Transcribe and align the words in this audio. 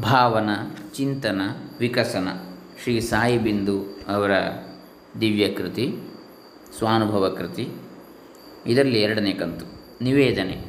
ಭಾವನ, 0.00 0.50
ಚಿಂತನ, 0.94 1.40
ವಿಕಸನ. 1.80 2.28
ಶ್ರೀ 2.82 3.00
ಸಾಯಿಬಿಂದು 3.00 3.80
ಅವರ 4.08 4.30
ದಿವ್ಯ 5.20 5.48
ಕೃತಿ, 5.48 5.96
ಸ್ವಾನುಭವ 6.78 7.28
ಕೃತಿ. 7.28 7.68
ಇದರಲ್ಲಿ 8.66 9.00
ಎರಡನೇ 9.00 9.32
ಕಂತು. 9.32 9.64
ನಿವೇದನೆ. 10.04 10.64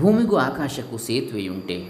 ಭೂಮಿಗೂ 0.00 0.36
ಆಕಾಶಕ್ಕೂ 0.36 0.96
ಸೇತುವೆಯುಂಟೆ. 0.96 1.88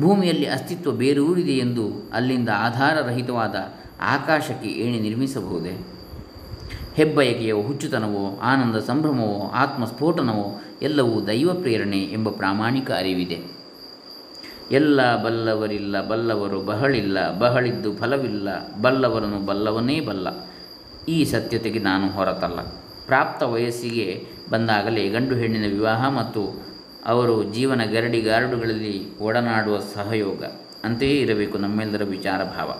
ಭೂಮಿಯಲ್ಲಿ 0.00 0.46
ಅಸ್ತಿತ್ವ 0.46 0.90
ಬೇರೂರಿದೆ 0.90 1.52
ಎಂದು 1.52 2.10
ಅಲ್ಲಿಂದ 2.12 2.48
ಆಧಾರರಹಿತವಾದ 2.56 3.54
ಆಕಾಶಕ್ಕೆ 4.00 4.68
ಏಣಿ 4.68 5.00
ನಿರ್ಮಿಸಬಹುದೇ? 5.00 5.86
ಹೆಬ್ಬಯಕೆಯೋ, 6.94 7.62
ಹುಚ್ಚುತನವೋ, 7.62 8.40
ಆನಂದ 8.40 8.76
ಸಂಭ್ರಮವೋ, 8.76 9.50
ಆತ್ಮಸ್ಫೋಟನವೋ 9.50 10.60
ಎಲ್ಲವೂ 10.82 11.26
ದೈವ 11.26 11.54
ಪ್ರೇರಣೆ 11.54 11.98
ಎಂಬ 11.98 12.30
ಪ್ರಾಮಾಣಿಕ 12.30 12.90
ಅರಿವಿದೆ. 12.90 13.63
ಎಲ್ಲ 14.70 15.24
ಬಲ್ಲವರಿಲ್ಲ, 15.24 16.08
ಬಲ್ಲವರು 16.08 16.60
ಬಹಳಿಲ್ಲ, 16.60 17.38
ಬಹಳಿದ್ದು 17.38 17.96
ಫಲವಿಲ್ಲ 17.96 18.68
ಬಲ್ಲವರನು 18.80 19.46
ಬಲ್ಲವನೇ 19.46 20.00
ಬಲ್ಲ. 20.00 20.28
ಈ 21.08 21.24
ಸತ್ಯತೆಗೆ 21.24 21.78
ನಾನು 21.78 22.08
ಹೊರತಲ್ಲ. 22.08 22.60
ಪ್ರಾಪ್ತ 23.06 23.42
ವಯಸ್ಸಿಗೆ 23.42 24.26
ಬಂದಾಗಲೇ 24.50 25.08
ಗಂಡು 25.08 25.34
ಹೆಣ್ಣಿನ 25.34 25.72
ವಿವಾಹ 25.72 26.08
ಮತ್ತು 26.08 26.66
ಅವರು 27.06 27.44
ಜೀವನ 27.44 27.84
ಗರಡಿ 27.84 28.20
ಗಾರ್ಡುಗಳಲ್ಲಿ 28.20 29.18
ಒಡನಾಡುವ 29.18 29.78
ಸಹಯೋಗ. 29.78 30.44
ಅಂತೆಯೇ 30.84 31.20
ಇರಬೇಕು 31.20 31.58
ನಮ್ಮೆಲ್ಲರ 31.58 32.02
ವಿಚಾರ 32.02 32.44
ಭಾವ. 32.44 32.74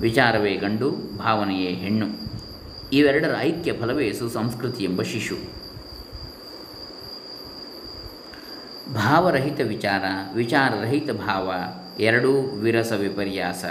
ವಿಚಾರವೇ 0.00 0.56
ಗಂಡು, 0.56 0.90
ಭಾವನೆಯೇ 1.18 1.74
ಹೆಣ್ಣು. 1.74 2.06
ಇವೆರಡರ 2.92 3.34
ಐಕ್ಯ 3.40 3.72
ಫಲವೇ 3.72 4.12
ಸುಸಂಸ್ಕೃತಿ 4.12 4.84
ಎಂಬ 4.84 5.02
ಶಿಶು. 5.02 5.57
ಭಾವರಹಿತ 8.94 9.60
ವಿಚಾರ, 9.60 10.04
ವಿಚಾರರಹಿತ 10.34 11.10
ಭಾವ, 11.10 11.52
ಎರಡೂ 12.00 12.40
ವಿರಸ 12.40 12.92
ವಿಪರ್ಯಾಸ, 12.92 13.64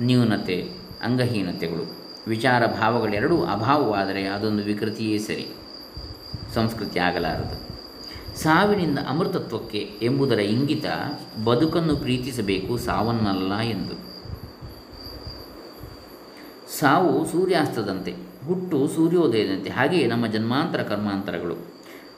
ನ್ಯೂನತೆ, 0.00 0.70
ಅಂಗಹೀನತೆಗಳು. 1.02 1.96
ವಿಚಾರ 2.26 2.66
ಭಾವಗಳೆರಡೂ 2.66 3.44
ಅಭಾವವಾದರೆ 3.44 4.26
ಅದೊಂದು 4.26 4.62
ವಿಕೃತಿಯೇ 4.62 5.18
ಸರಿ. 5.18 5.48
ಸಂಸ್ಕೃತಿ 6.54 6.98
ಆಗಲಾರದು. 6.98 7.70
ಸಾವಿನಿಂದ 8.38 8.98
ಅಮೃತತ್ವಕ್ಕೆ 9.08 9.90
ಎಂಬುದರ 10.02 10.40
ಇಂಗಿತ 10.40 10.84
ಬದುಕನ್ನು 11.44 11.96
ಪ್ರೀತಿಸಬೇಕು 11.96 12.78
ಸಾವನ್ನಲ್ಲ 12.78 13.58
ಎಂದು. 13.58 13.94
ಸಾವು 16.78 17.26
ಸೂರ್ಯಾಸ್ತದಂತೆ, 17.26 18.14
ಹುಟ್ಟು 18.46 18.88
ಸೂರ್ಯೋದಯದಂತೆ, 18.88 19.70
ಹಾಗೆಯೇ 19.70 20.06
ನಮ್ಮ 20.06 20.26
ಜನ್ಮಾಂತರ 20.26 20.82
ಕರ್ಮಾಂತರಗಳು. 20.82 21.69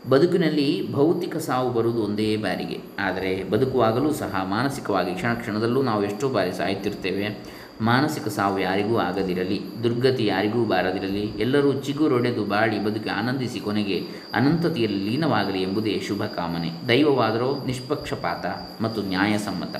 ಬದುಕಿನಲ್ಲಿ 0.08 0.92
ಭೌತಿಕ 0.92 1.36
ಸಾವು 1.36 1.72
ಬರುವುದು 1.72 2.02
ಒಂದೇ 2.02 2.36
ಬಾರಿಗೆ. 2.36 2.80
ಆದರೆ 2.98 3.44
ಬದುಕುವಾಗಲೂ 3.44 4.12
ಸಹ 4.12 4.46
ಮಾನಸಿಕವಾಗಿ 4.48 5.14
ಕ್ಷಣ 5.14 5.34
ಕ್ಷಣದಲ್ಲೂ 5.34 5.82
ನಾವು 5.82 6.04
ಎಷ್ಟೋ 6.04 6.28
ಬಾರಿ 6.28 6.52
ಸಾಯುತ್ತಿರ್ತೇವೆ. 6.52 7.44
ಮಾನಸಿಕ 7.80 8.28
ಸಾವು 8.28 8.58
ಯಾರಿಗೂ 8.58 8.98
ಆಗದಿರಲಿ, 8.98 9.60
ದುರ್ಗತಿ 9.82 10.26
ಯಾರಿಗೂ 10.26 10.64
ಬಾರದಿರಲಿ, 10.64 11.20
ಎಲ್ಲರೂ 11.20 11.72
ಚಿಗುರೊಡೆದು 11.72 12.44
ಬಾಳಿ 12.44 12.84
ಬದುಕಿ 12.84 13.08
ಆನಂದಿಸಿ 13.08 13.60
ಕೊನೆಗೆ 13.60 14.04
ಅನಂತತೆಯಲ್ಲಿ 14.34 15.10
ಲೀನವಾಗಲಿ 15.10 15.62
ಎಂಬುದೇ 15.62 16.02
ಶುಭ 16.08 16.24
ಕಾಮನೆ. 16.24 16.88
ದೈವವಾದರೋ 16.88 17.62
ನಿಷ್ಪಕ್ಷಪಾತ 17.66 18.46
ಮತ್ತು 18.82 19.02
ನ್ಯಾಯಸಮ್ಮತ. 19.02 19.76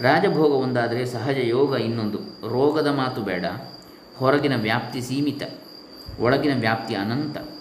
ರಾಜಭೋಗ 0.00 0.52
ಒಂದಾದರೆ 0.52 1.06
ಸಹಜ 1.06 1.36
ಯೋಗ 1.36 1.74
ಇನ್ನೊಂದು. 1.74 2.18
ರೋಗದ 2.48 2.86
ಮಾತು 2.86 3.20
ಬೇಡ. 3.20 3.44
ಹೊರಗಿನ 4.16 4.62
ವ್ಯಾಪ್ತಿ 4.62 5.00
ಸೀಮಿತ. 5.00 5.42
ಒಳಗಿನ 6.20 6.60
ವ್ಯಾಪ್ತಿ 6.60 6.94
ಅನಂತ. 6.94 7.51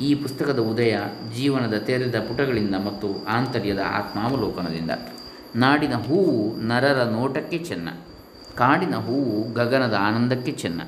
ಈ 0.00 0.14
ಪುಸ್ತಕದ 0.14 0.58
ಉದಯ 0.58 0.96
ಜೀವನದ 1.36 1.74
ತೆರೆದ 1.74 2.16
ಪುಟಗಳಿಂದ 2.16 2.74
ಮತ್ತು 2.74 3.24
ಆಂತರ್ಯದ 3.28 3.78
ಆತ್ಮಾವಲೋಕನದಿಂದ. 3.86 4.90
ನಾಡಿನ 5.56 5.94
ಹೂವು 5.94 6.56
ನರರ 6.56 7.02
ನೋಟಕ್ಕೆ 7.02 7.58
ಚೆನ್ನ. 7.58 7.88
ಕಾಡಿನ 8.56 8.96
ಹೂವು 8.96 9.52
ಗಗನದ 9.52 9.96
ಆನಂದಕ್ಕೆ 10.00 10.52
ಚೆನ್ನ. 10.52 10.80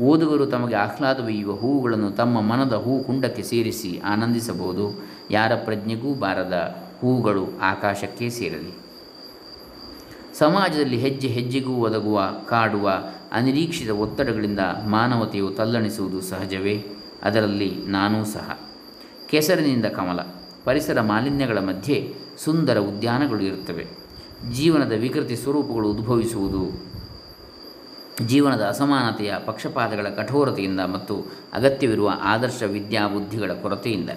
ಓದುಗರು 0.00 0.46
ತಮಗೆ 0.46 0.74
ಆಹ್ಲಾದವೀಯುವ 0.74 1.54
ಹೂವುಗಳನ್ನು 1.54 2.10
ತಮ್ಮ 2.10 2.40
ಮನದ 2.40 2.72
ಹೂ 2.72 3.04
ಕುಂಡಕ್ಕೆ 3.04 3.42
ಸೇರಿಸಿ 3.42 4.00
ಆನಂದಿಸಬಹುದು. 4.04 5.04
ಯಾರ 5.30 5.52
ಪ್ರಜ್ಞೆಗೂ 5.54 6.14
ಬಾರದ 6.14 6.86
ಹೂಗಳು 7.00 7.46
ಆಕಾಶಕ್ಕೆ 7.60 8.30
ಸೇರಲಿ. 8.30 8.78
ಸಮಾಜದಲ್ಲಿ 10.38 10.96
ಹೆಜ್ಜೆ 10.96 11.28
ಹೆಜ್ಜೆಗೂ 11.28 11.72
ಒದಗುವ, 11.72 12.30
ಕಾಡುವ, 12.48 13.02
ಅನಿರೀಕ್ಷಿತ 13.32 13.90
ಒತ್ತಡಗಳಿಂದ 13.90 14.60
ಮಾನವತೆಯು 14.86 15.50
ತಲ್ಲಣಿಸುವುದು 15.50 16.20
ಸಹಜವೇ? 16.20 16.84
ಅದರಲ್ಲಿ 17.22 17.76
ನಾನೂ 17.86 18.24
ಸಹ. 18.24 18.58
ಕೆಸರಿನಿಂದ 19.26 19.86
ಕಮಲ, 19.86 20.20
ಪರಿಸರ 20.64 21.00
ಮಾಲಿನ್ಯಗಳ 21.00 21.58
ಮಧ್ಯೆ 21.58 22.14
ಸುಂದರ 22.44 22.78
ಉದ್ಯಾನಗಳು 22.78 23.40
ಇರುತ್ತವೆ. 23.40 23.86
ಜೀವನದ 24.52 24.92
ವಿಕೃತಿ 24.92 25.36
ಸ್ವರೂಪಗಳು 25.36 25.90
ಉದ್ಭವಿಸುವುದು, 25.90 26.92
ಜೀವನದ 28.26 28.62
ಅಸಮಾನತೆಯ 28.62 29.34
ಪಕ್ಷಪಾತಗಳ 29.46 30.08
ಕಠೋರತೆಯಿಂದ 30.08 30.80
ಮತ್ತು 30.80 31.32
ಅಗತ್ಯವಿರುವ 31.52 32.12
ಆದರ್ಶ 32.22 32.62
ವಿದ್ಯಾಬುದ್ಧಿಗಳ 32.62 33.52
ಕೊರತೆಯಿಂದ. 33.52 34.10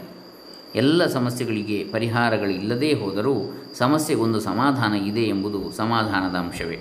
ಎಲ್ಲ 0.76 1.06
ಸಮಸ್ಯೆಗಳಿಗೆ 1.06 1.84
ಪರಿಹಾರಗಳಿಲ್ಲದೇ 1.92 2.94
ಹೋದರೂ 2.94 3.34
ಸಮಸ್ಯೆಗೊಂದು 3.78 4.40
ಸಮಾಧಾನ 4.40 4.94
ಇದೆ 4.94 5.22
ಎಂಬುದು 5.22 5.72
ಸಮಾಧಾನದ 5.72 6.36
ಅಂಶವೇ. 6.36 6.80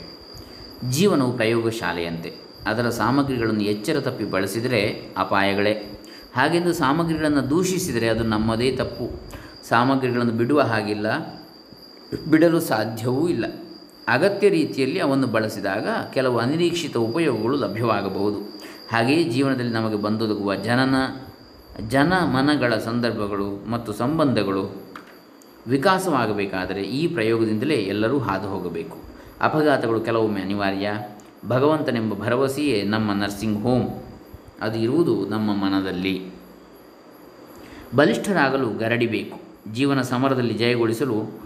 ಜೀವನವು 0.91 1.33
ಪ್ರಯೋಗಶಾಲೆಯಂತೆ. 1.33 2.35
ಅದರ 2.67 2.89
ಸಾಮಗ್ರಿಗಳನ್ನು 2.91 3.63
ಎಚ್ಚರ 3.63 4.01
ತಪ್ಪಿ 4.01 4.25
ಬಳಸಿದರೆ 4.25 5.09
ಅಪಾಯಗಳೇ. 5.17 5.94
ಹಾಗೆಂದು 6.37 6.73
ಸಾಮಗ್ರಿಗಳನ್ನು 6.73 7.43
ದೂಷಿಸಿದರೆ 7.51 8.09
ಅದು 8.09 8.25
ನಮ್ಮದೇ 8.25 8.69
ತಪ್ಪು. 8.77 9.07
ಸಾಮಗ್ರಿಗಳನ್ನು 9.69 10.33
ಬಿಡುವ 10.33 10.61
ಹಾಗಿಲ್ಲ, 10.61 11.07
ಬಿಡಲು 12.31 12.61
ಸಾಧ್ಯವೂ 12.61 13.29
ಇಲ್ಲ. 13.29 13.45
ಅಗತ್ಯ 14.09 14.49
ರೀತಿಯಲ್ಲಿ 14.49 14.99
ಅವನ್ನು 15.01 15.27
ಬಳಸಿದಾಗ 15.27 15.87
ಕೆಲವು 16.15 16.37
ಅನಿರೀಕ್ಷಿತ 16.39 16.97
ಉಪಯೋಗಗಳು 16.97 17.57
ಲಭ್ಯವಾಗಬಹುದು. 17.57 18.39
ಹಾಗೆಯೇ 18.93 19.23
ಜೀವನದಲ್ಲಿ 19.25 19.73
ನಮಗೆ 19.73 19.97
ಬಂದೊದಗುವ 19.97 20.55
ಜನನ 20.55 20.97
ಜನ 21.89 22.13
ಮನಗಳ 22.35 22.73
ಸಂದರ್ಭಗಳು 22.79 23.49
ಮತ್ತು 23.71 23.93
ಸಂಬಂಧಗಳು 23.93 24.65
ವಿಕಾಸವಾಗಬೇಕಾದರೆ 25.67 26.83
ಈ 26.83 27.03
ಪ್ರಯೋಗದಿಂದಲೇ 27.15 27.75
ಎಲ್ಲರೂ 27.75 28.19
ಹಾದು 28.19 28.49
ಹೋಗಬೇಕು 28.49 28.97
ಅಪಘಾತಗಳು 29.41 30.01
ಕೆಲವೊಮ್ಮೆ 30.01 30.41
ಅನಿವಾರ್ಯ. 30.41 30.89
ಭಗವಂತನೆಂಬ 31.49 32.15
ಭರವಸೆಯೇ 32.15 32.77
ನಮ್ಮ 32.83 33.13
ನರ್ಸಿಂಗ್ 33.23 33.59
ಹೋಮ್ 33.63 33.87
ಅದು 34.61 34.79
ಇರುವುದು 34.79 35.29
ನಮ್ಮ 35.29 35.55
ಮನದಲ್ಲಿ. 35.55 36.31
ಬಲಿಷ್ಠರಾಗಲು 37.95 38.69
ಗರಡಿ 38.69 39.07
ಬೇಕು. 39.07 39.41
ಜೀವನ 39.73 40.03
ಸಮರದಲ್ಲಿ 40.03 40.55
ಜಯಗೊಳಿಸಲು 40.55 41.45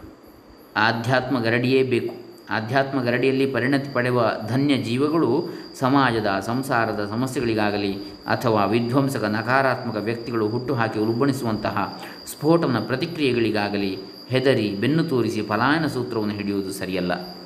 ಆಧ್ಯಾತ್ಮ 0.76 1.40
ಗರಡಿಯೇ 1.40 1.82
ಬೇಕು. 1.82 2.28
ಆಧ್ಯಾತ್ಮ 2.50 3.02
ಗರಡಿಯಲ್ಲಿ 3.02 3.46
ಪರಿಣತಿ 3.46 3.92
ಪಡೆಯುವ 3.92 4.32
ಧನ್ಯ 4.48 4.76
ಜೀವಗಳು 4.76 5.48
ಸಮಾಜದ, 5.78 6.26
ಸಂಸಾರದ 6.40 7.06
ಸಮಸ್ಯೆಗಳಿಗಾಗಲಿ 7.10 7.94
ಅಥವಾ 8.26 8.64
ವಿಧ್ವಂಸಕ, 8.64 9.24
ನಕಾರಾತ್ಮಕ 9.24 9.96
ವ್ಯಕ್ತಿಗಳು 9.96 10.48
ಹುಟ್ಟುಹಾಕಿ 10.48 11.00
ಉಲ್ಬಣಿಸುವಂತಹ 11.00 12.02
ಸ್ಫೋಟನ 12.26 12.78
ಪ್ರತಿಕ್ರಿಯೆಗಳಿಗಾಗಲಿ 12.78 13.98
ಹೆದರಿ 14.28 14.70
ಬೆನ್ನು 14.70 15.04
ತೋರಿಸಿ 15.04 15.42
ಪಲಾಯನ 15.42 15.86
ಸೂತ್ರವನ್ನು 15.86 16.34
ಹಿಡಿಯುವುದು 16.34 16.72
ಸರಿಯಲ್ಲ. 16.72 17.37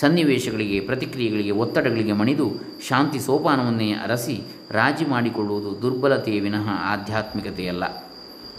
ಸನ್ನಿವೇಶಗಳಿಗೆ, 0.00 0.80
ಪ್ರತಿಕ್ರಿಯೆಗಳಿಗೆ, 0.80 1.50
ಒತ್ತಡಗಳಿಗೆ 1.50 2.12
ಮಣಿದು 2.12 2.52
ಶಾಂತಿ 2.88 3.18
ಸೋಪಾನವನ್ನೇ 3.18 3.92
ಅರಸಿ 3.92 4.42
ರಾಜಿ 4.70 5.04
ಮಾಡಿಕೊಳ್ಳುವುದು 5.04 5.82
ದುರ್ಬಲತೆಯ 5.82 6.40
ವಿನಃ 6.40 6.68
ಆಧ್ಯಾತ್ಮಿಕತೆಯಲ್ಲ. 6.68 7.84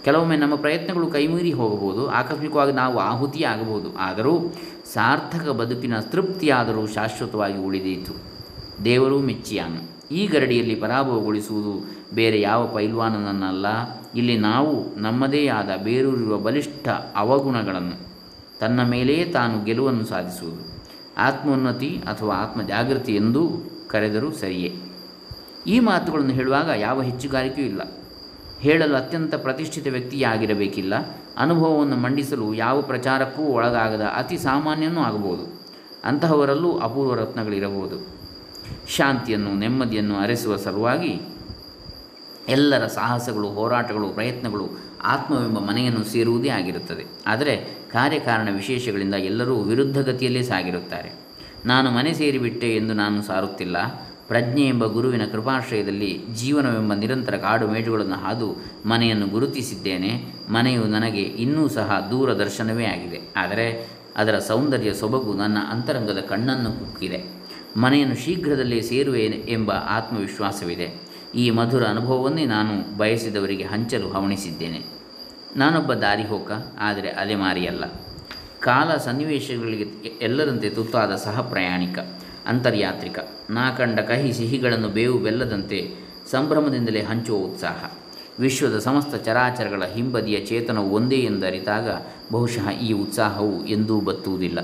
ಕೆಲವೊಮ್ಮೆ 0.04 0.38
ನಮ್ಮ 0.38 0.56
ಪ್ರಯತ್ನಗಳು 0.56 1.08
ಕೈಮೀರಿ 1.08 1.52
ಹೋಗಬಹುದು, 1.52 2.08
ಆಕಸ್ಮಿಕವಾಗಿ 2.08 2.72
ನಾವು 2.72 3.00
ಆಹುತಿಯಾಗಬಹುದು, 3.00 3.98
ಆದರೂ 3.98 4.40
ಸಾರ್ಥಕ 4.94 5.50
ಬದುಕಿನ 5.50 6.00
ತೃಪ್ತಿಯಾದರೂ 6.00 6.88
ಶಾಶ್ವತವಾಗಿ 6.88 7.58
ಉಳಿದೀತು. 7.58 8.14
ದೇವರು 8.86 9.20
ಮೆಚ್ಚಿಯಾನು. 9.20 9.96
ಈ 10.12 10.28
ಗರಡಿಯಲ್ಲಿ 10.28 10.76
ಪರಾಭವಗೊಳಿಸುವುದು 10.76 11.86
ಬೇರೆ 12.16 12.42
ಯಾವ 12.42 12.68
ಪೈಲ್ವಾನನನ್ನಲ್ಲ. 12.68 13.66
ಇಲ್ಲಿ 14.16 14.38
ನಾವು 14.38 14.96
ನಮ್ಮದೇ 14.96 15.48
ಆದ 15.48 15.70
ಬೇರೂರಿರುವ 15.84 16.38
ಬಲಿಷ್ಠ 16.38 16.88
ಅವಗುಣಗಳನ್ನು, 17.16 18.08
ತನ್ನ 18.60 18.84
ಮೇಲೆಯೇ 18.84 19.26
ತಾನು 19.26 19.64
ಗೆಲುವನ್ನು 19.64 20.06
ಸಾಧಿಸುವುದು. 20.06 20.75
ಆತ್ಮೋನ್ನತಿ 21.18 22.02
ಅಥವಾ 22.08 22.36
ಆತ್ಮ 22.36 22.62
ಜಾಗೃತಿ 22.62 23.16
ಎಂದೂ 23.16 23.50
ಕರೆದರೂ 23.88 24.32
ಸರಿಯೇ. 24.32 24.76
ಈ 25.68 25.80
ಮಾತುಗಳನ್ನು 25.80 26.32
ಹೇಳುವಾಗ 26.32 26.70
ಯಾವ 26.76 27.02
ಹೆಚ್ಚುಗಾರಿಕೆಯೂ 27.02 27.68
ಇಲ್ಲ. 27.68 27.82
ಹೇಳಲು 28.60 28.96
ಅತ್ಯಂತ 28.96 29.36
ಪ್ರತಿಷ್ಠಿತ 29.36 29.88
ವ್ಯಕ್ತಿಯಾಗಿರಬೇಕಿಲ್ಲ. 29.88 30.94
ಅನುಭವವನ್ನು 31.38 31.96
ಮಂಡಿಸಲು 31.96 32.54
ಯಾವ 32.54 32.82
ಪ್ರಚಾರಕ್ಕೂ 32.82 33.44
ಒಳಗಾಗದ 33.44 34.02
ಅತಿ 34.02 34.38
ಸಾಮಾನ್ಯನೂ 34.38 35.02
ಆಗಬಹುದು. 35.02 35.62
ಅಂತಹವರಲ್ಲೂ 36.04 36.78
ಅಪೂರ್ವ 36.78 37.16
ರತ್ನಗಳಿರಬಹುದು. 37.16 38.08
ಶಾಂತಿಯನ್ನು, 38.88 39.54
ನೆಮ್ಮದಿಯನ್ನು 39.54 40.16
ಅರೆಸುವ 40.16 40.56
ಸಲುವಾಗಿ 40.56 41.22
ಎಲ್ಲರ 42.50 42.88
ಸಾಹಸಗಳು, 42.88 43.48
ಹೋರಾಟಗಳು, 43.48 44.10
ಪ್ರಯತ್ನಗಳು 44.10 44.70
ಆತ್ಮವೆಂಬ 45.04 45.60
ಮನೆಯನ್ನು 45.60 46.04
ಸೇರುವುದೇ 46.04 46.50
ಆಗಿರುತ್ತದೆ. 46.50 47.06
ಆದರೆ 47.28 47.75
ಕಾರ್ಯಕಾರಣ 47.92 48.50
ವಿಶೇಷಗಳಿಂದ 48.52 49.14
ಎಲ್ಲರೂ 49.14 49.56
ವಿರುದ್ಧ 49.56 49.98
ಗತಿಯಲ್ಲೇ 49.98 50.42
ಸಾಗಿರುತ್ತಾರೆ. 50.42 51.12
ನಾನು 51.66 51.92
ಮನೆ 51.92 52.14
ಸೇರಿಬಿಟ್ಟೆ 52.14 52.76
ಎಂದು 52.76 52.94
ನಾನು 52.94 53.22
ಸಾರುತ್ತಿಲ್ಲ. 53.22 53.78
ಪ್ರಜ್ಞೆ 54.28 54.68
ಎಂಬ 54.68 54.86
ಗುರುವಿನ 54.86 55.22
ಕೃಪಾಶ್ರಯದಲ್ಲಿ 55.32 56.22
ಜೀವನವೆಂಬ 56.36 56.94
ನಿರಂತರ 56.94 57.38
ಕಾಡು 57.38 57.68
ಮೇಜುಗಳನ್ನು 57.68 58.16
ಹಾದು 58.16 58.66
ಮನೆಯನ್ನು 58.86 59.28
ಗುರುತಿಸಿದ್ದೇನೆ. 59.28 60.26
ಮನೆಯು 60.50 60.84
ನನಗೆ 60.84 61.22
ಇನ್ನೂ 61.22 61.68
ಸಹ 61.68 62.08
ದೂರದರ್ಶನವೇ 62.12 62.86
ಆಗಿದೆ. 62.86 63.22
ಆದರೆ 63.36 63.90
ಅದರ 64.18 64.40
ಸೌಂದರ್ಯ 64.40 64.94
ಸೊಬಗು 64.94 65.34
ನನ್ನ 65.34 65.58
ಅಂತರಂಗದ 65.70 66.18
ಕಣ್ಣನ್ನು 66.18 66.72
ಕುಕ್ಕಿದೆ. 66.72 67.24
ಮನೆಯನ್ನು 67.78 68.16
ಶೀಘ್ರದಲ್ಲೇ 68.16 68.82
ಸೇರುವೆ 68.82 69.26
ಎಂಬ 69.48 69.72
ಆತ್ಮವಿಶ್ವಾಸವಿದೆ. 69.72 71.02
ಈ 71.36 71.50
ಮಧುರ 71.50 71.84
ಅನುಭವವನ್ನೇ 71.84 72.46
ನಾನು 72.46 72.98
ಬಯಸಿದವರಿಗೆ 72.98 73.64
ಹಂಚಲು 73.64 74.10
ಹವಣಿಸಿದ್ದೇನೆ. 74.10 75.05
ನಾನೊಬ್ಬ 75.56 75.94
ದಾರಿಹೋಕ 75.94 76.52
ಆದರೆ 76.80 77.10
ಅಲೆಮಾರಿಯಲ್ಲ 77.10 77.86
ಕಾಲ 78.60 78.98
ಸನ್ನಿವೇಶಗಳಿಗೆ 78.98 79.84
ಎಲ್ಲರಂತೆ 80.22 80.70
ತುತ್ತಾದ 80.70 81.16
ಸಹ 81.16 81.42
ಪ್ರಯಾಣಿಕ, 81.42 82.00
ಅಂತರ್ಯಾತ್ರಿಕ. 82.48 83.20
ನಾ 83.50 83.72
ಕಂಡ 83.72 84.00
ಕಹಿ 84.00 84.34
ಸಿಹಿಗಳನ್ನು 84.34 84.90
ಬೇವು 84.90 85.20
ಬೆಲ್ಲದಂತೆ 85.20 85.92
ಸಂಭ್ರಮದಿಂದಲೇ 86.32 87.02
ಹಂಚುವ 87.02 87.38
ಉತ್ಸಾಹ. 87.38 87.92
ವಿಶ್ವದ 88.40 88.80
ಸಮಸ್ತ 88.80 89.16
ಚರಾಚರಗಳ 89.16 89.84
ಹಿಂಬದಿಯ 89.94 90.40
ಚೇತನವು 90.40 90.90
ಒಂದೇ 90.90 91.16
ಎಂದರಿತಾಗ 91.16 91.90
ಬಹುಶಃ 92.32 92.70
ಈ 92.70 92.92
ಉತ್ಸಾಹವು 92.94 93.66
ಎಂದೂ 93.66 94.00
ಬತ್ತುವುದಿಲ್ಲ. 94.02 94.60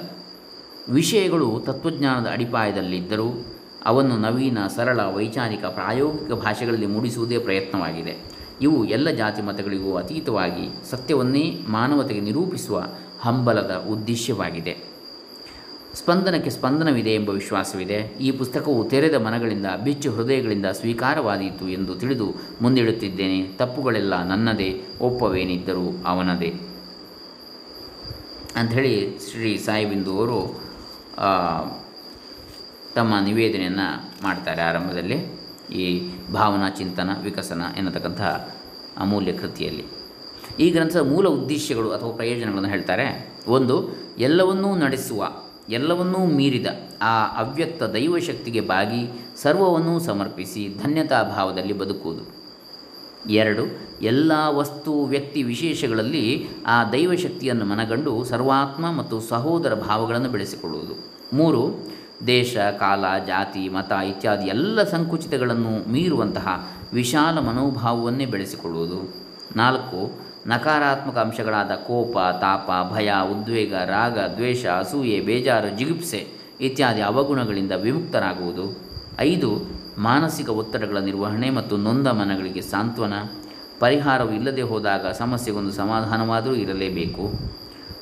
ವಿಷಯಗಳು 0.90 1.64
ತತ್ವಜ್ಞಾನದ 1.66 2.28
ಅಡಿಪಾಯದಲ್ಲಿದ್ದರೂ 2.28 3.46
ಅವನ್ನು 3.86 4.18
ನವೀನ, 4.18 4.68
ಸರಳ, 4.76 5.02
ವೈಚಾರಿಕ, 5.02 5.66
ಪ್ರಾಯೋಗಿಕ 5.66 6.32
ಭಾಷೆಗಳಲ್ಲಿ 6.32 6.86
ಮೂಡಿಸುವುದೇ 6.86 7.38
ಪ್ರಯತ್ನವಾಗಿದೆ. 7.38 8.41
ಇವು 8.62 8.86
ಎಲ್ಲ 8.86 9.10
ಜಾತಿ 9.10 9.42
ಮತಗಳಿಗೂ 9.42 9.96
ಅತೀತವಾಗಿ 9.96 10.90
ಸತ್ಯವನ್ನೇ 10.90 11.62
ಮಾನವತೆಗೆ 11.70 12.20
ನಿರೂಪಿಸುವ 12.20 12.84
ಹಂಬಲದ 13.22 13.86
ಉದ್ದೇಶವಾಗಿದೆ. 13.90 14.92
ಸ್ಪಂದನಕ್ಕೆ 15.94 16.50
ಸ್ಪಂದನವಿದೆ 16.50 17.14
ಎಂಬ 17.14 17.30
ವಿಶ್ವಾಸವಿದೆ. 17.30 17.96
ಈ 17.96 18.32
ಪುಸ್ತಕವು 18.32 18.90
ತೆರೆದ 18.90 19.14
ಮನಗಳಿಂದ, 19.14 19.66
ಬಿಚ್ಚು 19.84 20.12
ಹೃದಯಗಳಿಂದ 20.12 20.66
ಸ್ವೀಕಾರವಾದೀತು 20.66 21.70
ಎಂದು 21.70 21.96
ತಿಳಿದು 21.96 22.36
ಮುಂದಿಡುತ್ತಿದ್ದೇನೆ 22.62 23.48
ತಪ್ಪುಗಳೆಲ್ಲ 23.48 24.24
ನನ್ನದೇ, 24.24 24.82
ಒಪ್ಪವೇನಿದ್ದರೂ 25.02 26.04
ಅವನದೇ. 26.06 26.54
ಅಂಥೇಳಿ 28.56 29.20
ಶ್ರೀ 29.32 29.58
ಸಾಯಿಬಿಂದು 29.58 30.18
ಅವರು 30.18 30.62
ತಮ್ಮ 32.96 33.14
ನಿವೇದನೆಯನ್ನು 33.26 34.24
ಮಾಡ್ತಾರೆ 34.24 34.62
ಆರಂಭದಲ್ಲಿ. 34.62 35.41
ಈ 35.70 36.10
ಭಾವನಾ 36.34 36.70
ಚಿಂತನ, 36.70 37.10
ವಿಕಸನ 37.24 37.62
ಎನ್ನತಕ್ಕಂತಹ 37.78 38.56
ಅಮೂಲ್ಯ 38.98 39.34
ಕೃತಿಯಲ್ಲಿ. 39.34 39.84
ಈ 40.60 40.70
ಗ್ರಂಥದ 40.70 41.00
ಮೂಲ 41.00 41.28
ಉದ್ದೇಶಗಳು 41.28 41.92
ಅಥವಾ 41.92 42.12
ಪ್ರಯೋಜನಗಳನ್ನು 42.12 42.70
ಹೇಳ್ತಾರೆ. 42.70 43.34
ಒಂದು, 43.48 43.90
ಎಲ್ಲವನ್ನೂ 44.18 44.76
ನಡೆಸುವ, 44.76 45.28
ಎಲ್ಲವನ್ನೂ 45.70 46.26
ಮೀರಿದ, 46.26 46.68
ಆ 47.02 47.44
ಅವ್ಯಕ್ತ 47.44 47.84
ದೈವಶಕ್ತಿಗೆ 47.84 48.62
ಬಾಗಿ 48.62 49.26
ಸರ್ವವನ್ನೂ 49.36 50.00
ಸಮರ್ಪಿಸಿ 50.00 50.78
ಧನ್ಯತಾ 50.84 51.24
ಭಾವದಲ್ಲಿ 51.24 51.74
ಬದುಕುವುದು. 51.74 52.42
ಎರಡು, 53.30 53.64
ಎಲ್ಲ 54.02 54.32
ವಸ್ತು 54.50 55.04
ವ್ಯಕ್ತಿ 55.04 55.44
ವಿಶೇಷಗಳಲ್ಲಿ 55.44 56.48
ಆ 56.66 56.84
ದೈವಶಕ್ತಿಯನ್ನು 56.84 57.66
ಮನಗಂಡು 57.66 58.24
ಸರ್ವಾತ್ಮ 58.24 58.92
ಮತ್ತು 58.92 59.20
ಸಹೋದರ 59.20 59.74
ಭಾವಗಳನ್ನು 59.74 60.30
ಬೆಳೆಸಿಕೊಳ್ಳುವುದು. 60.30 60.94
ಮೂರು 61.34 61.91
ದೇಶ, 62.28 62.58
ಕಾಲ, 62.58 63.06
ಜಾತಿ, 63.26 63.70
ಮತ 63.70 63.92
ಇತ್ಯಾದಿ 63.92 64.46
ಎಲ್ಲ 64.46 64.84
ಸಂಕುಚಿತಗಳನ್ನು 64.84 65.92
ಮೀರುವಂತಹ 65.92 66.68
ವಿಶಾಲ 66.94 67.40
ಮನೋಭಾವವನ್ನೇ 67.40 68.26
ಬೆಳೆಸಿಕೊಳ್ಳುವುದು. 68.26 69.14
ನಾಲ್ಕು, 69.56 70.20
ನಕಾರಾತ್ಮಕ 70.48 71.18
ಅಂಶಗಳಾದ 71.18 71.72
ಕೋಪ, 71.72 72.18
ತಾಪ, 72.18 72.94
ಭಯ, 72.94 73.12
ಉದ್ವೇಗ, 73.32 73.76
ರಾಗ, 73.76 74.20
ದ್ವೇಷ, 74.36 74.66
ಅಸೂಯೆ, 74.66 75.20
ಬೇಜಾರು, 75.20 75.78
ಜಿಗುಪ್ಸೆ 75.78 76.28
ಇತ್ಯಾದಿ 76.62 77.02
ಅವಗುಣಗಳಿಂದ 77.02 77.72
ವಿಮುಕ್ತರಾಗುವುದು. 77.72 78.78
ಐದು, 79.20 79.82
ಮಾನಸಿಕ 79.98 80.50
ಒತ್ತಡಗಳ 80.50 80.98
ನಿರ್ವಹಣೆ 80.98 81.50
ಮತ್ತು 81.50 81.78
ನೊಂದ 81.78 82.08
ಮನಗಳಿಗೆ 82.08 82.62
ಸಾಂತ್ವನ. 82.62 83.14
ಪರಿಹಾರವು 83.80 84.32
ಇಲ್ಲದೆ 84.32 84.62
ಹೋದಾಗ 84.62 85.08
ಸಮಸ್ಯೆಗೊಂದು 85.08 85.72
ಸಮಾಧಾನವಾದರೂ 85.72 86.54
ಇರಲೇಬೇಕು. 86.54 87.32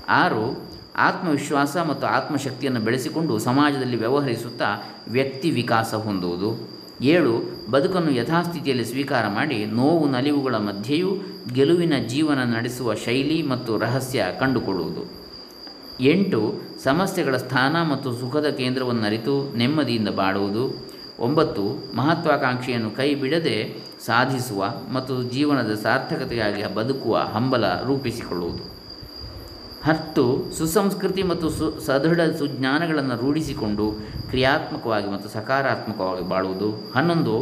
ಆರು 0.09 0.69
ಆತ್ಮವಿಶ್ವಾಸ 0.99 1.77
ಮತ್ತು 1.77 2.07
ಆತ್ಮಶಕ್ತಿಯನ್ನು 2.07 2.79
ಬೆಳೆಸಿಕೊಂಡು 2.79 3.39
ಸಮಾಜದಲ್ಲಿ 3.39 3.97
ವ್ಯವಹರಿಸುತ್ತಾ 3.97 4.65
ವ್ಯಕ್ತಿ 5.07 5.51
ವಿಕಾಸ 5.51 5.93
ಹೊಂದುವುದು. 5.93 6.69
ಏಳು, 7.01 7.41
ಬದುಕನ್ನು 7.71 8.11
ಯಥಾಸ್ಥಿತಿಯಲ್ಲಿ 8.11 8.85
ಸ್ವೀಕಾರ 8.85 9.27
ಮಾಡಿ 9.27 9.65
ನೋವು 9.65 10.09
ನಲಿವುಗಳ 10.09 10.55
ಮಧ್ಯೆಯೂ 10.55 11.11
ಗೆಲುವಿನ 11.53 11.93
ಜೀವನ 12.07 12.43
ನಡೆಸುವ 12.43 12.93
ಶೈಲಿ 12.93 13.43
ಮತ್ತು 13.43 13.77
ರಹಸ್ಯ 13.77 14.25
ಕಂಡುಕೊಳ್ಳುವುದು. 14.39 15.19
ಎಂಟು, 15.99 16.53
ಸಮಸ್ಯೆಗಳ 16.83 17.37
ಸ್ಥಾನ 17.37 17.81
ಮತ್ತು 17.81 18.13
ಸುಖದ 18.13 18.45
ಕೇಂದ್ರವನ್ನು 18.45 19.03
ಅರಿತು 19.03 19.57
ನೆಮ್ಮದಿಯಿಂದ 19.57 20.09
ಬಾಳುವುದು. 20.09 20.89
ಒಂಬತ್ತು, 21.19 21.95
ಮಹತ್ವಾಕಾಂಕ್ಷೆಯನ್ನು 21.95 22.91
ಕೈ 22.91 23.15
ಬಿಡದೆ 23.15 23.75
ಸಾಧಿಸುವ 24.05 24.73
ಮತ್ತು 24.93 25.23
ಜೀವನದ 25.23 25.75
ಸಾರ್ಥಕತೆಯಾಗಿ 25.75 26.75
ಬದುಕುವ 26.75 27.17
ಹಂಬಲ 27.17 27.81
ರೂಪಿಸಿಕೊಳ್ಳುವುದು. 27.83 28.78
ಹತ್ತು 29.85 30.23
ಸುಸಂಸ್ಕೃತಿ 30.57 31.23
ಮತ್ತು 31.23 31.49
ಸು 31.49 31.79
ಸದೃಢ 31.79 32.21
ಸುಜ್ಞಾನಗಳನ್ನು 32.21 33.15
ರೂಢಿಸಿಕೊಂಡು 33.21 33.85
ಕ್ರಿಯಾತ್ಮಕವಾಗಿ 34.29 35.09
ಮತ್ತು 35.09 35.29
ಸಕಾರಾತ್ಮಕವಾಗಿ 35.29 36.29
ಬಾಳುವುದು. 36.29 36.91
ಹನ್ನೊಂದು, 36.95 37.35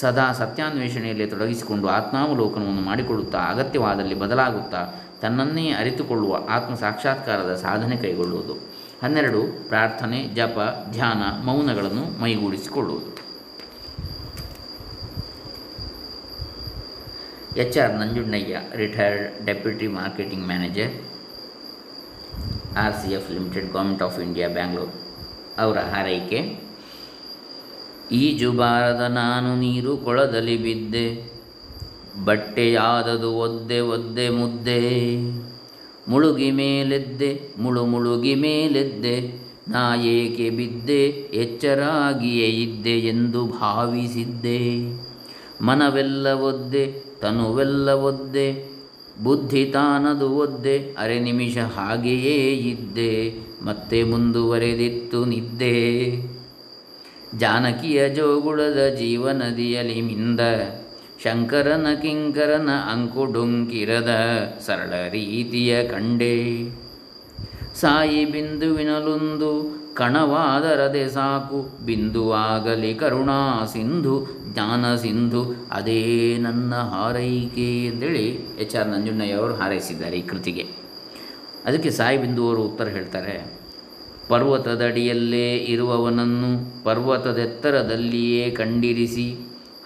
ಸದಾ 0.00 0.32
ಸತ್ಯಾನ್ವೇಷಣೆಯಲ್ಲಿ 0.32 1.26
ತೊಡಗಿಸಿಕೊಂಡು 1.26 1.88
ಆತ್ಮಾವಲೋಕನವನ್ನು 1.88 2.80
ಮಾಡಿಕೊಳ್ಳುತ್ತಾ 2.80 3.38
ಅಗತ್ಯವಾದಲ್ಲಿ 3.38 4.14
ಬದಲಾಗುತ್ತಾ 4.14 4.80
ತನ್ನನ್ನೇ 5.20 5.66
ಅರಿತುಕೊಳ್ಳುವ 5.70 6.38
ಆತ್ಮ 6.50 6.74
ಸಾಕ್ಷಾತ್ಕಾರದ 6.74 7.54
ಸಾಧನೆ 7.56 7.96
ಕೈಗೊಳ್ಳುವುದು. 7.96 8.54
ಹನ್ನೆರಡು, 9.02 9.42
ಪ್ರಾರ್ಥನೆ, 9.68 10.20
ಜಪ, 10.34 10.58
ಧ್ಯಾನ, 10.90 11.22
ಮೌನಗಳನ್ನು 11.44 12.20
ಮೈಗೂಡಿಸಿಕೊಳ್ಳುವುದು. 12.22 13.10
H 17.56 17.78
R 17.78 17.94
Nanjunnayya, 17.94 18.60
retired 18.74 19.46
deputy 19.46 19.86
marketing 19.86 20.46
manager 20.46 21.13
R 22.76 22.94
C 22.94 23.12
F 23.12 23.30
limited 23.30 23.72
government 23.72 24.02
of 24.02 24.20
India, 24.20 24.48
Bangalore 24.48 24.92
ಅವರ 25.58 25.78
ಹಾರೈಕೆ. 25.78 26.40
ಈಜುಬಾರದ 28.12 29.00
ನಾನು 29.00 29.56
ನೀರು 29.56 29.96
ಕೊಳದಲ್ಲಿ 29.96 30.56
ಬಿದ್ದೆ, 30.56 31.06
ಬಟ್ಟೆಯಾದದು 32.24 33.36
ಒದ್ದೆ 33.36 33.80
ಒದ್ದೆ 33.80 34.30
ಮುದ್ದೆ. 34.30 34.80
ಮುಳುಗಿ 36.08 36.50
ಮೇಲೆದ್ದೆ, 36.50 37.40
ಮುಳು 37.58 37.86
ಮುಳುಗಿ 37.86 38.34
ಮೇಲೆದ್ದೆ, 38.34 39.16
ನಾ 39.68 39.94
ಏಕೆ 39.94 40.50
ಬಿದ್ದೆ, 40.50 41.02
ಎಚ್ಚರಾಗಿಯೇ 41.34 42.46
ಇದ್ದೆ 42.46 42.98
ಎಂದು 42.98 43.46
ಭಾವಿಸಿದ್ದೆ. 43.46 44.60
ಮನವೆಲ್ಲ 45.60 46.26
ಒದ್ದೆ, 46.26 46.84
ತನುವೆಲ್ಲ 47.20 47.88
ಒದ್ದೆ 47.88 48.73
ಬುದ್ಧಿ 49.22 49.64
ತಾನದು 49.64 50.36
ಒದ್ದೆ, 50.36 50.94
ಅರೆ 50.98 51.18
ನಿಮಿಷ 51.18 51.58
ಹಾಗೆಯೇ 51.58 52.54
ಇದ್ದೆ, 52.54 53.34
ಮತ್ತೆ 53.62 54.02
ಮುಂದುವರೆದಿತ್ತು 54.02 55.24
ನಿದ್ದೆ. 55.24 55.76
ಜಾನಕಿಯ 57.38 58.08
ಜೋಗುಳದ 58.08 58.94
ಜೀವನದಿಯಲಿ 58.94 60.00
ಮಿಂದ, 60.00 60.40
ಶಂಕರನ 61.22 61.86
ಕಿಂಕರನ 62.02 62.70
ಅಂಕುಡುಂಕಿರದ 62.92 64.12
ಸರಳ 64.66 64.92
ರೀತಿಯ 65.10 65.82
ಕಂಡೆ. 65.84 66.64
ಸಾಯಿ 67.74 68.24
ಬಿಂದುವಿನಲೊಂದು 68.24 69.83
ಕಣವಾದರದೆ 69.94 71.02
ಸಾಕು. 71.08 71.58
ಬಿಂದುವಾಗಲಿ 71.86 72.94
ಕರುಣಾ 72.94 73.40
ಸಿಂಧು, 73.72 74.14
ಜ್ಞಾನ 74.52 74.84
ಸಿಂಧು, 74.94 75.42
ಅದೇ 75.72 76.00
ನನ್ನ 76.38 76.74
ಹಾರೈಕೆ 76.74 77.68
ಅಂತೇಳಿ 77.86 78.26
ಎಚ್ 78.58 78.76
ಆರ್ 78.76 78.88
ನಂಜುಣ್ಣಯ್ಯವರು 78.88 79.54
ಹಾರೈಸಿದ್ದಾರೆ 79.54 80.18
ಈ 80.18 80.22
ಕೃತಿಗೆ. 80.22 80.64
ಅದಕ್ಕೆ 81.64 81.90
ಸಾಯಿ 81.90 82.18
ಬಿಂದುವರು 82.18 82.62
ಉತ್ತರ 82.62 82.88
ಹೇಳ್ತಾರೆ, 82.88 83.36
ಪರ್ವತದಡಿಯಲ್ಲೇ 84.28 85.48
ಇರುವವನನ್ನು 85.72 86.50
ಪರ್ವತದೆತ್ತರದಲ್ಲಿಯೇ 86.84 88.44
ಕಂಡಿರಿಸಿ. 88.50 89.28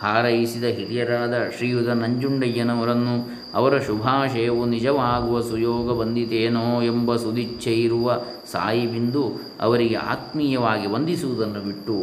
ಹಾರೈಸಿದ 0.02 0.64
ಹಿರಿಯರಾದ 0.64 1.34
ಶ್ರೀಯುತ 1.56 1.88
ನಂಜುಂಡಯ್ಯನವರನ್ನು 1.88 3.38
ಅವರ 3.54 3.78
ಶುಭಾಶಯವು 3.78 4.64
ನಿಜವಾಗುವ 4.66 5.40
ಸುಯೋಗ 5.40 5.98
ಬಂದಿತೇನೋ 5.98 6.82
ಎಂಬ 6.82 7.16
ಸುದಿಚ್ಛೆ 7.16 7.74
ಇರುವ 7.74 8.18
ಸಾಯಿ 8.52 8.86
ಬಿಂದು 8.86 9.32
ಅವರಿಗೆ 9.60 9.94
ಆತ್ಮೀಯವಾಗಿ 9.94 10.86
ವಂದಿಸುವುದನ್ನು 10.86 11.60
ಬಿಟ್ಟು 11.60 11.94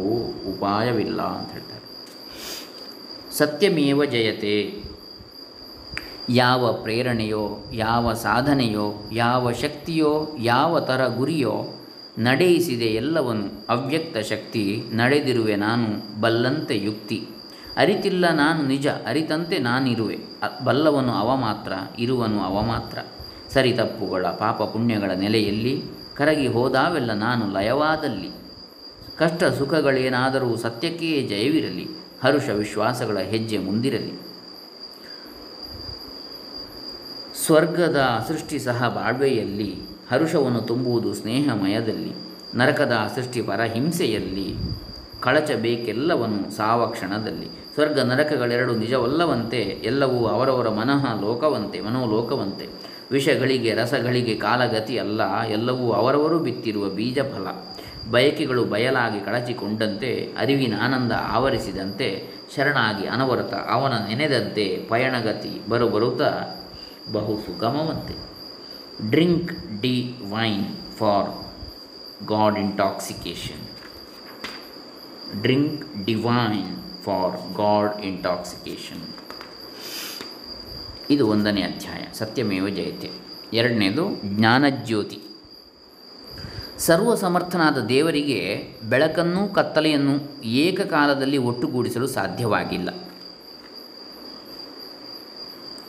ಉಪಾಯವಿಲ್ಲ 0.50 1.22
ಅಂತ 1.22 1.52
ಹೇಳ್ತಾರೆ. 1.52 1.76
ಸತ್ಯಮೇವ 3.36 4.04
ಜಯತೆ. 4.04 4.82
ಯಾವ 6.28 6.72
ಪ್ರೇರಣೆಯೋ, 6.72 7.64
ಯಾವ 7.72 8.12
ಸಾಧನೆಯೋ, 8.12 9.08
ಯಾವ 9.12 9.52
ಶಕ್ತಿಯೋ, 9.52 10.28
ಯಾವ 10.40 10.80
ಥರ 10.80 11.06
ಗುರಿಯೋ, 11.06 11.64
ನಡೆಯಿಸಿದೆ 12.18 12.84
ಎಲ್ಲವನ್ನು 12.84 13.66
ಅವ್ಯಕ್ತ 13.68 14.18
ಶಕ್ತಿ, 14.18 14.82
ನಡೆದಿರುವೆ 14.92 15.56
ನಾನು 15.56 16.20
ಬಲ್ಲಂತೆ 16.20 16.78
ಯುಕ್ತಿ. 16.78 17.26
ಅರಿತಿಲ್ಲ 17.76 18.30
ನಾನು 18.32 18.66
ನಿಜ, 18.66 18.86
ಅರಿತಂತೆ 18.86 19.58
ನಾನಿರುವೆ. 19.58 20.18
ಬಲ್ಲವನು 20.64 21.12
ಅವ 21.12 21.36
ಮಾತ್ರ, 21.36 21.72
ಇರುವನು 21.98 22.40
ಅವ 22.40 22.62
ಮಾತ್ರ. 22.62 22.98
ಸರಿ 23.54 23.72
ತಪ್ಪುಗಳ 23.72 24.26
ಪಾಪ 24.26 24.62
ಪುಣ್ಯಗಳ 24.62 25.10
ನೆಲೆಯಲ್ಲಿ 25.10 25.82
ಕರಗಿ 26.16 26.46
ಹೋದಾವೆಲ್ಲ 26.46 27.12
ನಾನು 27.12 27.52
ಲಯವಾದಲ್ಲಿ. 27.52 28.30
ಕಷ್ಟ 29.18 29.44
ಸುಖಗಳೇನಾದರೂ 29.44 30.56
ಸತ್ಯಕ್ಕೆಯೇ 30.56 31.22
ಜಯವಿರಲಿ, 31.28 31.86
ಹರುಷ 32.24 32.48
ವಿಶ್ವಾಸಗಳ 32.48 33.18
ಹೆಜ್ಜೆ 33.18 33.58
ಮುಂದಿರಲಿ. 33.58 34.26
ಸ್ವರ್ಗದ 37.46 38.24
ಸೃಷ್ಟಿ 38.28 38.58
ಸಹ 38.58 38.88
ಬಾಳ್ವೆಯಲ್ಲಿ, 38.88 39.76
ಹರುಷವನ್ನು 40.12 40.60
ತುಂಬುವುದು 40.60 41.14
ಸ್ನೇಹಮಯದಲ್ಲಿ, 41.14 42.12
ನರಕದ 42.54 43.12
ಸೃಷ್ಟಿ 43.14 43.42
ಪರಹಿಂಸೆಯಲ್ಲಿ 43.42 44.75
ಕಳಚಬೇಕೆಲ್ಲವನು 45.26 46.56
ಸಾವ 46.56 46.86
ಕ್ಷಣದಲ್ಲಿ. 46.86 47.48
ಸ್ವರ್ಗ 47.74 47.98
ನರಕಗಳೆರಡು 48.00 48.74
ನಿಜವಲ್ಲವಂತೆ, 48.76 49.60
ಎಲ್ಲವೂ 49.84 50.26
ಅವರವರ 50.26 50.68
ಮನಃ 50.68 51.20
ಲೋಕವಂತೆ 51.20 51.80
ಮನೋಲೋಕವಂತೆ. 51.80 52.66
ವಿಷಗಳಿಗೆ, 53.10 53.74
ರಸಗಳಿಗೆ 53.74 54.34
ಕಾಲಗತಿ 54.36 54.98
ಅಲ್ಲ, 54.98 55.42
ಎಲ್ಲವೂ 55.42 55.92
ಅವರವರು 55.92 56.38
ಬಿತ್ತಿರುವ 56.38 56.88
ಬೀಜ 56.88 57.18
ಫಲ 57.18 57.48
ಬಯಕೆಗಳು 58.10 58.64
ಬಯಲಾಗಿ 58.64 59.20
ಕಳಚಿಕೊಂಡಂತೆ, 59.24 60.10
ಅರಿವಿನ 60.38 60.74
ಆನಂದ 60.82 61.12
ಆವರಿಸಿದಂತೆ, 61.28 62.08
ಶರಣಾಗಿ 62.56 63.06
ಅನವರತ 63.06 63.54
ಅವನ 63.54 63.94
ನೆನೆದಂತೆ 64.08 64.86
ಪಯಣಗತಿ 64.88 65.52
ಬರುಬರುತ್ತಾ 65.68 66.30
ಬಹು 67.12 67.36
ಸುಗಮವಂತೆ. 67.36 68.16
Drink 69.10 69.52
divine 70.30 70.66
for 70.98 71.30
God 72.26 72.58
intoxication 72.58 73.64
drink 75.34 76.04
divine 76.04 76.76
for 77.04 77.54
God 77.54 78.02
intoxication 78.02 79.02
ಇದು 81.10 81.28
ಒಂದನೇ 81.28 81.62
ಅಧ್ಯಾಯ. 81.62 82.02
ಸತ್ಯಮೇವ 82.12 82.68
ಜಯತೆ. 82.68 83.10
ಎರಡನೇದು 83.52 84.20
ಜ್ಞಾನಜ್ಯೋತಿ. 84.24 85.22
ಸರ್ವಸಮರ್ಥನಾದ 86.78 87.78
ದೇವರಿಗೆ 87.78 88.68
ಬೆಳಕನ್ನು 88.88 89.54
ಕತ್ತಲೆಯನ್ನು 89.54 90.42
ಏಕಕಾಲದಲ್ಲಿ 90.42 91.38
ಒಟ್ಟುಗೂಡಿಸಲು 91.38 92.06
ಸಾಧ್ಯವಾಗಿಲ್ಲ. 92.06 92.90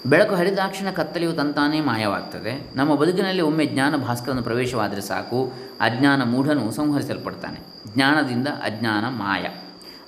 ಬೆಳಕು 0.06 0.36
ಹರಿದಾಕ್ಷಣ 0.36 0.92
ಕತ್ತಲೆಯು 0.92 1.34
ತಂತಾನೇ 1.34 1.82
ಮಾಯವಾಗ್ತದೆ. 1.82 2.72
ನಮ್ಮ 2.76 2.96
ಬದುಕಿನಲ್ಲಿ 2.96 3.42
ಒಮ್ಮೆ 3.42 3.66
ಜ್ಞಾನ 3.66 3.96
ಭಾಸ್ಕರನ್ನು 3.96 4.44
ಪ್ರವೇಶವಾದರೆ 4.44 5.02
ಸಾಕು. 5.02 5.54
ಅಜ್ಞಾನ 5.80 6.24
ಮೂಢನು 6.24 6.72
ಸಂಹರಿಸಲ್ಪಡ್ತಾನೆ. 6.72 7.60
ಜ್ಞಾನದಿಂದ 7.96 8.48
ಅಜ್ಞಾನ 8.48 9.06
ಮಾಯ. 9.06 9.44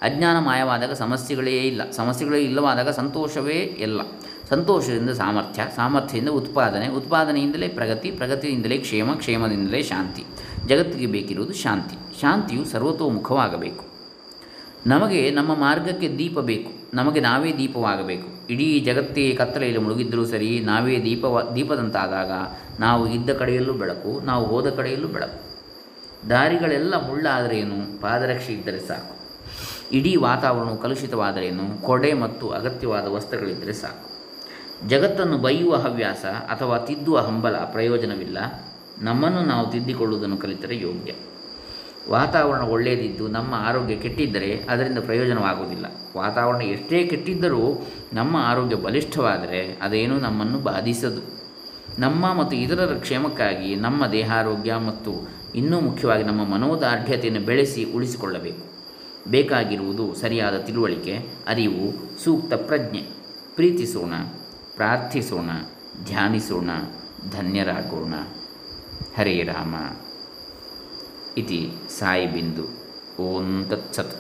ಅಜ್ಞಾನ 0.02 0.46
ಮಾಯವಾದಾಗ 0.46 0.94
ಸಮಸ್ಯೆಗಳೇ 0.94 1.58
ಇಲ್ಲ. 1.58 1.92
ಸಮಸ್ಯೆಗಳೇ 1.92 2.40
ಇಲ್ಲವಾದಾಗ 2.40 2.90
ಸಂತೋಷವೇ 2.90 3.54
ಇಲ್ಲ. 3.54 4.02
ಸಂತೋಷದಿಂದ 4.50 5.10
ಸಾಮರ್ಥ್ಯ, 5.10 5.68
ಸಾಮರ್ಥ್ಯದಿಂದ 5.76 6.30
ಉತ್ಪಾದನೆ, 6.30 6.88
ಉತ್ಪಾದನೆಯಿಂದಲೇ 6.88 7.68
ಪ್ರಗತಿ, 7.68 8.12
ಪ್ರಗತಿಯಿಂದಲೇ 8.12 8.78
ಕ್ಷೇಮ, 8.78 9.14
ಕ್ಷೇಮದಿಂದಲೇ 9.14 9.84
ಶಾಂತಿ. 9.84 10.26
ಜಗತ್ತಿಗೆ 10.68 11.06
ಬೇಕಿರುವುದು 11.06 11.54
ಶಾಂತಿ. 11.54 12.22
ಶಾಂತಿಯು 12.22 12.66
ಸರ್ವತೋಮುಖವಾಗಬೇಕು. 12.66 13.86
ನಮಗೆ 14.88 15.32
ನಮ್ಮ 15.32 15.56
ಮಾರ್ಗಕ್ಕೆ 15.56 16.18
ದೀಪ 16.18 16.40
ಬೇಕು. 16.40 16.72
ನಮಗೆ 16.94 17.20
ನಾವೇ 17.20 17.54
ದೀಪವಾಗಬೇಕು. 17.58 18.39
ಇಡೀ 18.50 18.80
ಜಗತ್ತೇ 18.80 19.36
ಕತ್ತಲೆಯಲ್ಲಿ 19.36 19.82
ಮುಳುಗಿದ್ದರೂ 19.82 20.26
ಸರಿ 20.26 20.60
ನಾವೇ 20.60 21.02
ದೀಪವ, 21.04 21.52
ದೀಪದಂತಾದಾಗ 21.56 22.32
ನಾವು 22.80 23.08
ಇದ್ದ 23.08 23.30
ಕಡೆಯಲ್ಲೂ 23.30 23.74
ಬೆಳಕು, 23.74 24.26
ನಾವು 24.26 24.46
ಹೋದ 24.46 24.70
ಕಡೆಯಲ್ಲೂ 24.70 25.08
ಬೆಳಕು. 25.08 25.50
ದಾರಿಗಳೆಲ್ಲ 26.30 27.08
ಮುಳ್ಳಾದರೇನು 27.08 28.02
ಪಾದರಕ್ಷೆ 28.02 28.54
ಇದ್ದರೆ 28.54 28.80
ಸಾಕು. 28.80 29.20
ಇಡೀ 29.92 30.16
ವಾತಾವರಣವು 30.16 30.78
ಕಲುಷಿತವಾದರೇನು 30.78 31.82
ಕೊಡೆ 31.82 32.14
ಮತ್ತು 32.14 32.50
ಅಗತ್ಯವಾದ 32.50 33.08
ವಸ್ತ್ರಗಳಿದ್ದರೆ 33.08 33.74
ಸಾಕು. 33.74 34.10
ಜಗತ್ತನ್ನು 34.88 35.38
ಬೈಯುವ 35.38 35.76
ಹವ್ಯಾಸ 35.76 36.26
ಅಥವಾ 36.26 36.78
ತಿದ್ದುವ 36.78 37.20
ಹಂಬಲ 37.20 37.56
ಪ್ರಯೋಜನವಿಲ್ಲ. 37.56 38.38
ನಮ್ಮನ್ನು 39.02 39.42
ನಾವು 39.42 39.72
ತಿದ್ದಿಕೊಳ್ಳುವುದನ್ನು 39.72 40.38
ಕಲಿತರೆ 40.38 40.80
ಯೋಗ್ಯ. 40.80 41.12
ವಾತಾವರಣ 42.10 42.62
ಒಳ್ಳೆಯದಿದ್ದು 42.62 43.28
ನಮ್ಮ 43.28 43.54
ಆರೋಗ್ಯ 43.54 43.96
ಕೆಟ್ಟಿದ್ದರೆ 43.96 44.66
ಅದರಿಂದ 44.70 44.98
ಪ್ರಯೋಜನವಾಗುವುದಿಲ್ಲ. 45.00 45.86
ವಾತಾವರಣ 46.18 46.62
ಎಷ್ಟೇ 46.62 47.08
ಕೆಟ್ಟಿದ್ದರೂ 47.08 47.88
ನಮ್ಮ 48.14 48.38
ಆರೋಗ್ಯ 48.38 48.76
ಬಲಿಷ್ಠವಾದರೆ 48.76 49.78
ಅದೇನು 49.82 50.18
ನಮ್ಮನ್ನು 50.18 50.60
ಬಾಧಿಸದು. 50.60 51.40
ನಮ್ಮ 52.00 52.34
ಮತ್ತು 52.34 52.56
ಇತರರ 52.56 52.94
ಕ್ಷೇಮಕ್ಕಾಗಿ 52.96 53.76
ನಮ್ಮ 53.76 54.08
ದೇಹಾರೋಗ್ಯ 54.08 54.76
ಮತ್ತು 54.76 55.30
ಇನ್ನೂ 55.56 55.82
ಮುಖ್ಯವಾಗಿ 55.82 56.24
ನಮ್ಮ 56.24 56.46
ಮನೋದಾರ್ಢ್ಯತೆಯನ್ನು 56.46 57.42
ಬೆಳೆಸಿ 57.42 57.84
ಉಳಿಸಿಕೊಳ್ಳಬೇಕು. 57.84 58.64
ಬೇಕಾಗಿರುವುದು 59.30 60.16
ಸರಿಯಾದ 60.16 60.58
ತಿಳುವಳಿಕೆ, 60.58 61.18
ಅರಿವು, 61.48 62.20
ಸೂಕ್ತ 62.24 62.54
ಪ್ರಜ್ಞೆ. 62.54 63.02
ಪ್ರೀತಿಸೋಣ, 63.56 64.14
ಪ್ರಾರ್ಥಿಸೋಣ, 64.76 65.50
ಧ್ಯಾನಿಸೋಣ, 66.06 66.70
ಧನ್ಯರಾಗೋಣ. 67.32 68.14
ಹರೇ 69.18 69.44
ರಾಮ. 69.44 69.76
ಸಾಯಿ 71.90 72.28
ಬಿಂದು 72.28 72.66
ಓಂ 73.20 73.66
ತತ್ಸತ್ 73.70 74.16